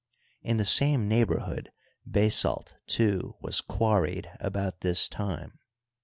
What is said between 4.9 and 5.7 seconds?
time.